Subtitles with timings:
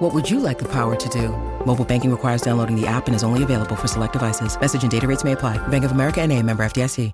[0.00, 1.28] What would you like the power to do?
[1.66, 4.58] Mobile banking requires downloading the app and is only available for select devices.
[4.58, 5.58] Message and data rates may apply.
[5.68, 7.12] Bank of America NA, member FDIC.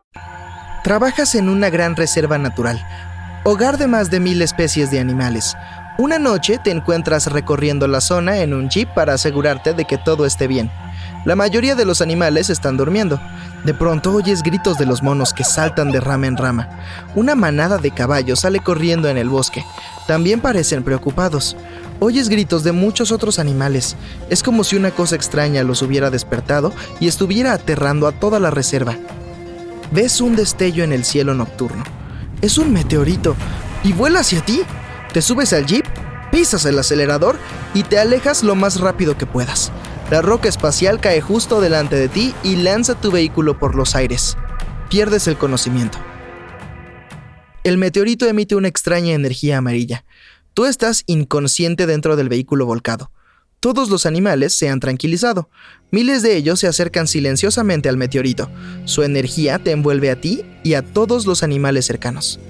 [0.84, 2.80] Trabajas en una gran reserva natural,
[3.42, 5.56] hogar de más de mil especies de animales.
[5.98, 10.24] Una noche te encuentras recorriendo la zona en un jeep para asegurarte de que todo
[10.24, 10.70] esté bien.
[11.24, 13.20] La mayoría de los animales están durmiendo.
[13.64, 16.68] De pronto oyes gritos de los monos que saltan de rama en rama.
[17.16, 19.64] Una manada de caballos sale corriendo en el bosque.
[20.06, 21.56] También parecen preocupados.
[21.98, 23.96] Oyes gritos de muchos otros animales.
[24.28, 28.50] Es como si una cosa extraña los hubiera despertado y estuviera aterrando a toda la
[28.50, 28.96] reserva.
[29.92, 31.84] Ves un destello en el cielo nocturno.
[32.42, 33.34] Es un meteorito
[33.82, 34.62] y vuela hacia ti.
[35.12, 35.86] Te subes al jeep,
[36.30, 37.36] pisas el acelerador
[37.72, 39.72] y te alejas lo más rápido que puedas.
[40.11, 44.36] La roca espacial cae justo delante de ti y lanza tu vehículo por los aires.
[44.91, 45.98] Pierdes el conocimiento.
[47.64, 50.05] El meteorito emite una extraña energía amarilla.
[50.56, 53.10] Tú estás inconsciente dentro del vehículo volcado.
[53.60, 55.50] Todos los animales se han tranquilizado.
[55.90, 58.50] Miles de ellos se acercan silenciosamente al meteorito.
[58.86, 62.40] Su energía te envuelve a ti y a todos los animales cercanos.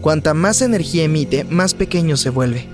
[0.00, 2.66] Cuanta más energía emite, más pequeño se vuelve.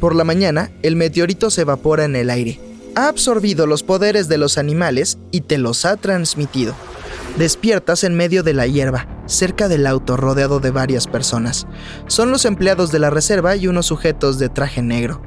[0.00, 2.58] Por la mañana, el meteorito se evapora en el aire.
[2.96, 6.74] Ha absorbido los poderes de los animales y te los ha transmitido.
[7.38, 11.66] Despiertas en medio de la hierba, cerca del auto rodeado de varias personas.
[12.06, 15.20] Son los empleados de la reserva y unos sujetos de traje negro.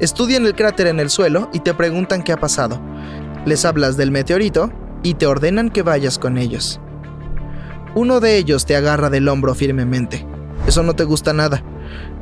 [0.00, 2.80] Estudian el cráter en el suelo y te preguntan qué ha pasado.
[3.44, 4.70] Les hablas del meteorito
[5.02, 6.80] y te ordenan que vayas con ellos.
[7.94, 10.26] Uno de ellos te agarra del hombro firmemente.
[10.66, 11.62] Eso no te gusta nada.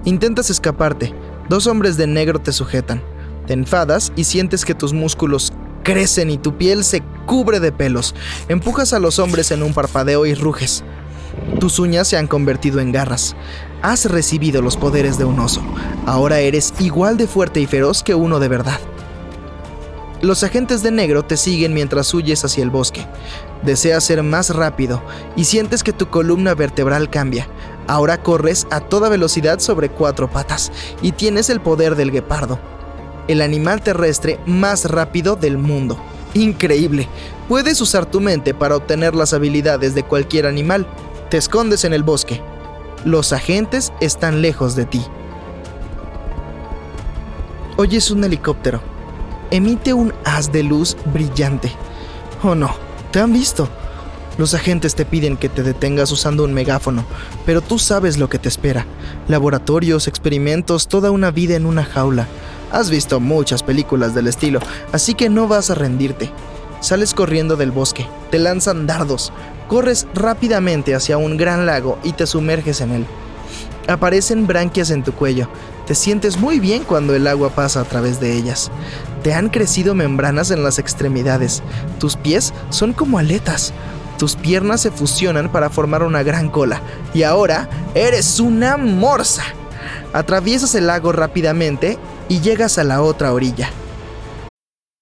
[0.05, 1.15] Intentas escaparte.
[1.49, 3.03] Dos hombres de negro te sujetan.
[3.47, 5.53] Te enfadas y sientes que tus músculos
[5.83, 8.15] crecen y tu piel se cubre de pelos.
[8.49, 10.85] Empujas a los hombres en un parpadeo y ruges.
[11.61, 13.37] Tus uñas se han convertido en garras.
[13.83, 15.63] Has recibido los poderes de un oso.
[16.07, 18.81] Ahora eres igual de fuerte y feroz que uno de verdad.
[20.21, 23.07] Los agentes de negro te siguen mientras huyes hacia el bosque.
[23.63, 25.03] Deseas ser más rápido
[25.37, 27.49] y sientes que tu columna vertebral cambia.
[27.87, 30.73] Ahora corres a toda velocidad sobre cuatro patas
[31.03, 32.59] y tienes el poder del guepardo
[33.29, 35.99] el animal terrestre más rápido del mundo.
[36.35, 37.09] Increíble.
[37.49, 40.87] Puedes usar tu mente para obtener las habilidades de cualquier animal.
[41.35, 42.41] Te escondes en el bosque.
[43.05, 45.05] Los agentes están lejos de ti.
[47.77, 48.81] Oyes un helicóptero.
[49.51, 51.73] Emite un haz de luz brillante.
[52.45, 52.77] Oh no,
[53.11, 53.69] te han visto.
[54.39, 57.05] Los agentes te piden que te detengas usando un megáfono,
[57.45, 58.87] pero tú sabes lo que te espera.
[59.27, 62.29] Laboratorios, experimentos, toda una vida en una jaula.
[62.71, 64.61] Has visto muchas películas del estilo,
[64.93, 66.31] así que no vas a rendirte.
[66.79, 69.33] Sales corriendo del bosque, te lanzan dardos,
[69.69, 73.07] corres rápidamente hacia un gran lago y te sumerges en él.
[73.87, 75.49] Aparecen branquias en tu cuello,
[75.87, 78.71] te sientes muy bien cuando el agua pasa a través de ellas.
[79.23, 81.63] Te han crecido membranas en las extremidades,
[81.99, 83.73] tus pies son como aletas,
[84.19, 86.81] tus piernas se fusionan para formar una gran cola
[87.13, 89.45] y ahora eres una morsa.
[90.13, 91.99] Atraviesas el lago rápidamente
[92.29, 93.69] y llegas a la otra orilla.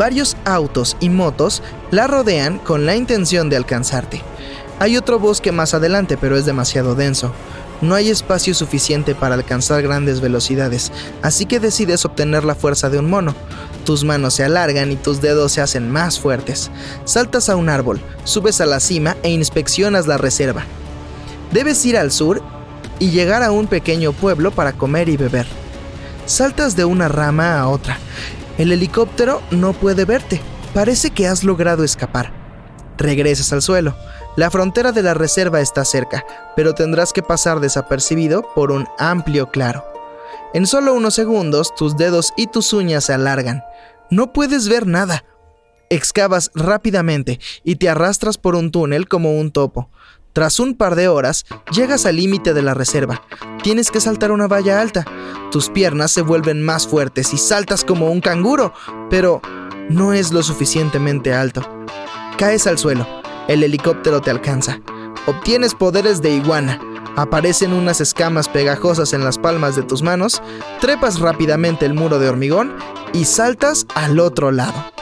[0.00, 4.22] Varios autos y motos la rodean con la intención de alcanzarte.
[4.78, 7.34] Hay otro bosque más adelante, pero es demasiado denso.
[7.82, 12.98] No hay espacio suficiente para alcanzar grandes velocidades, así que decides obtener la fuerza de
[12.98, 13.34] un mono.
[13.84, 16.70] Tus manos se alargan y tus dedos se hacen más fuertes.
[17.04, 20.64] Saltas a un árbol, subes a la cima e inspeccionas la reserva.
[21.52, 22.42] Debes ir al sur
[22.98, 25.46] y llegar a un pequeño pueblo para comer y beber.
[26.24, 27.98] Saltas de una rama a otra.
[28.60, 30.38] El helicóptero no puede verte.
[30.74, 32.30] Parece que has logrado escapar.
[32.98, 33.96] Regresas al suelo.
[34.36, 36.26] La frontera de la reserva está cerca,
[36.56, 39.82] pero tendrás que pasar desapercibido por un amplio claro.
[40.52, 43.64] En solo unos segundos tus dedos y tus uñas se alargan.
[44.10, 45.24] No puedes ver nada.
[45.88, 49.88] Excavas rápidamente y te arrastras por un túnel como un topo.
[50.32, 53.22] Tras un par de horas, llegas al límite de la reserva.
[53.62, 55.04] Tienes que saltar una valla alta.
[55.50, 58.72] Tus piernas se vuelven más fuertes y saltas como un canguro,
[59.10, 59.42] pero
[59.88, 61.68] no es lo suficientemente alto.
[62.38, 63.06] Caes al suelo.
[63.48, 64.80] El helicóptero te alcanza.
[65.26, 66.80] Obtienes poderes de iguana.
[67.16, 70.40] Aparecen unas escamas pegajosas en las palmas de tus manos,
[70.80, 72.76] trepas rápidamente el muro de hormigón
[73.12, 74.92] y saltas al otro lado.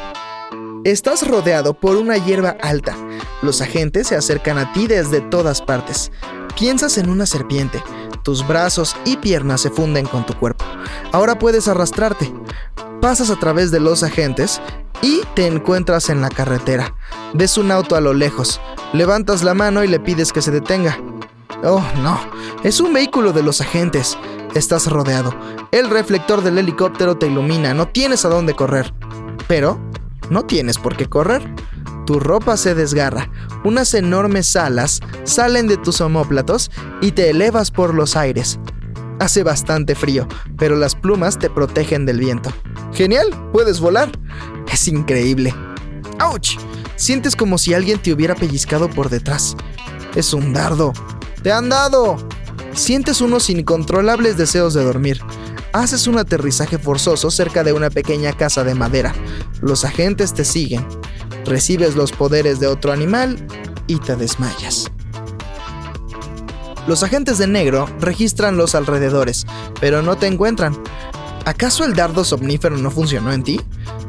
[0.85, 2.97] Estás rodeado por una hierba alta.
[3.43, 6.11] Los agentes se acercan a ti desde todas partes.
[6.57, 7.83] Piensas en una serpiente.
[8.23, 10.65] Tus brazos y piernas se funden con tu cuerpo.
[11.13, 12.33] Ahora puedes arrastrarte.
[13.01, 14.61] Pasas a través de los agentes
[15.03, 16.95] y te encuentras en la carretera.
[17.33, 18.61] Ves un auto a lo lejos.
[18.93, 20.99] Levantas la mano y le pides que se detenga.
[21.63, 22.19] Oh, no.
[22.65, 24.19] Es un vehículo de los agentes.
[24.55, 25.33] Estás rodeado.
[25.71, 27.73] El reflector del helicóptero te ilumina.
[27.75, 28.93] No tienes a dónde correr.
[29.47, 29.79] Pero
[30.31, 31.49] no tienes por qué correr.
[32.09, 33.31] Tu ropa se desgarra,
[33.65, 36.71] unas enormes alas salen de tus omóplatos
[37.03, 38.59] y te elevas por los aires.
[39.21, 40.27] Hace bastante frío,
[40.57, 42.51] pero las plumas te protegen del viento.
[42.95, 43.29] ¡Genial!
[43.53, 44.11] ¡Puedes volar!
[44.73, 45.55] Es increíble.
[46.19, 46.57] ¡Auch!
[46.97, 49.55] Sientes como si alguien te hubiera pellizcado por detrás.
[50.17, 50.95] Es un dardo.
[51.43, 52.17] ¡Te han dado!
[52.73, 55.21] Sientes unos incontrolables deseos de dormir
[55.73, 59.15] haces un aterrizaje forzoso cerca de una pequeña casa de madera.
[59.61, 60.87] Los agentes te siguen.
[61.49, 63.47] Recibes los poderes de otro animal
[63.87, 64.91] y te desmayas.
[66.87, 69.47] Los agentes de negro registran los alrededores,
[69.81, 70.77] pero no te encuentran.
[71.47, 73.61] ¿Acaso el dardo somnífero no funcionó en ti?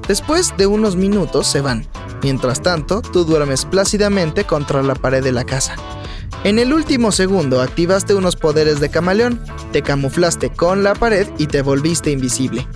[0.05, 1.87] Después de unos minutos se van.
[2.21, 5.75] Mientras tanto, tú duermes plácidamente contra la pared de la casa.
[6.43, 11.47] En el último segundo activaste unos poderes de camaleón, te camuflaste con la pared y
[11.47, 12.67] te volviste invisible.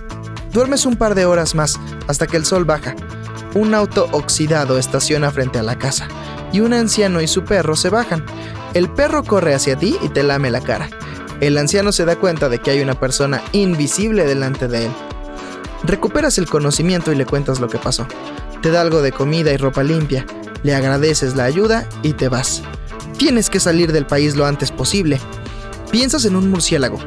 [0.54, 2.96] Duermes un par de horas más hasta que el sol baja.
[3.56, 6.08] Un auto oxidado estaciona frente a la casa
[6.52, 8.26] y un anciano y su perro se bajan.
[8.74, 10.90] El perro corre hacia ti y te lame la cara.
[11.40, 14.92] El anciano se da cuenta de que hay una persona invisible delante de él.
[15.84, 18.08] Recuperas el conocimiento y le cuentas lo que pasó.
[18.62, 20.26] Te da algo de comida y ropa limpia,
[20.64, 22.64] le agradeces la ayuda y te vas.
[23.18, 25.20] Tienes que salir del país lo antes posible.
[25.92, 26.98] Piensas en un murciélago.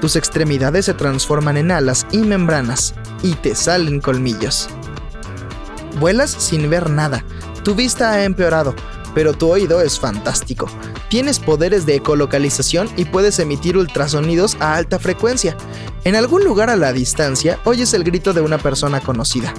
[0.00, 4.68] Tus extremidades se transforman en alas y membranas y te salen colmillos.
[5.98, 7.24] Vuelas sin ver nada.
[7.62, 8.74] Tu vista ha empeorado,
[9.14, 10.68] pero tu oído es fantástico.
[11.08, 15.56] Tienes poderes de ecolocalización y puedes emitir ultrasonidos a alta frecuencia.
[16.04, 19.54] En algún lugar a la distancia oyes el grito de una persona conocida.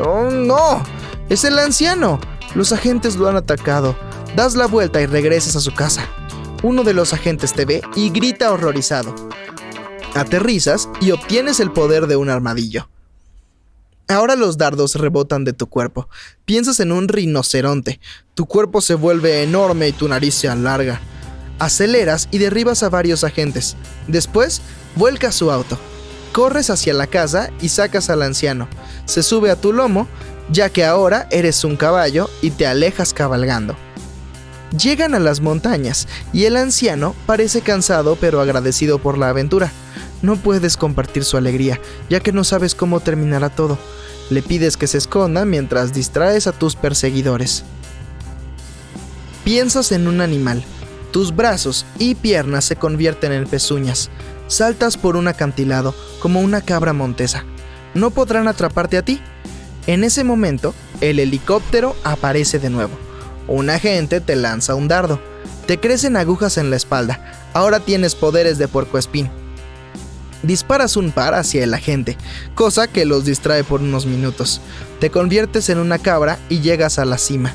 [0.00, 0.82] ¡Oh, no!
[1.28, 2.20] ¡Es el anciano!
[2.54, 3.96] Los agentes lo han atacado.
[4.36, 6.08] Das la vuelta y regresas a su casa.
[6.62, 9.14] Uno de los agentes te ve y grita horrorizado.
[10.14, 12.88] Aterrizas y obtienes el poder de un armadillo.
[14.06, 16.08] Ahora los dardos rebotan de tu cuerpo.
[16.44, 18.00] Piensas en un rinoceronte.
[18.34, 21.00] Tu cuerpo se vuelve enorme y tu nariz se alarga.
[21.58, 23.76] Aceleras y derribas a varios agentes.
[24.06, 24.60] Después,
[24.96, 25.78] vuelcas su auto.
[26.32, 28.68] Corres hacia la casa y sacas al anciano.
[29.06, 30.06] Se sube a tu lomo,
[30.50, 33.74] ya que ahora eres un caballo y te alejas cabalgando.
[34.78, 39.72] Llegan a las montañas y el anciano parece cansado pero agradecido por la aventura.
[40.24, 41.78] No puedes compartir su alegría,
[42.08, 43.76] ya que no sabes cómo terminará todo.
[44.30, 47.62] Le pides que se esconda mientras distraes a tus perseguidores.
[49.44, 50.64] Piensas en un animal.
[51.12, 54.08] Tus brazos y piernas se convierten en pezuñas.
[54.46, 57.44] Saltas por un acantilado como una cabra montesa.
[57.92, 59.20] No podrán atraparte a ti.
[59.86, 62.96] En ese momento, el helicóptero aparece de nuevo.
[63.46, 65.20] Un agente te lanza un dardo.
[65.66, 67.50] Te crecen agujas en la espalda.
[67.52, 69.43] Ahora tienes poderes de puercoespín.
[70.44, 72.18] Disparas un par hacia el agente,
[72.54, 74.60] cosa que los distrae por unos minutos.
[75.00, 77.54] Te conviertes en una cabra y llegas a la cima.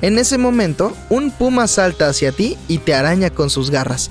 [0.00, 4.10] En ese momento, un puma salta hacia ti y te araña con sus garras.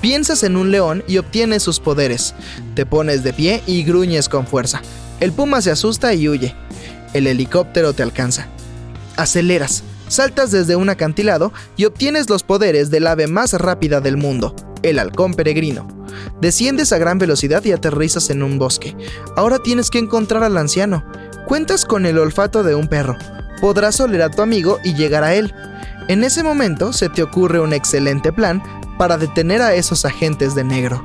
[0.00, 2.34] Piensas en un león y obtienes sus poderes.
[2.74, 4.82] Te pones de pie y gruñes con fuerza.
[5.20, 6.56] El puma se asusta y huye.
[7.14, 8.48] El helicóptero te alcanza.
[9.16, 14.54] Aceleras, saltas desde un acantilado y obtienes los poderes del ave más rápida del mundo,
[14.82, 15.88] el halcón peregrino.
[16.40, 18.96] Desciendes a gran velocidad y aterrizas en un bosque.
[19.36, 21.04] Ahora tienes que encontrar al anciano.
[21.46, 23.16] Cuentas con el olfato de un perro.
[23.60, 25.54] Podrás oler a tu amigo y llegar a él.
[26.08, 28.62] En ese momento se te ocurre un excelente plan
[28.98, 31.04] para detener a esos agentes de negro.